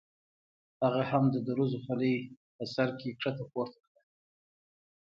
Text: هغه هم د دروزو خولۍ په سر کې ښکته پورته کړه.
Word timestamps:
هغه 0.81 1.01
هم 1.11 1.23
د 1.33 1.35
دروزو 1.47 1.77
خولۍ 1.85 2.15
په 2.55 2.63
سر 2.73 2.89
کې 2.99 3.09
ښکته 3.21 3.45
پورته 3.51 3.77
کړه. 3.87 4.01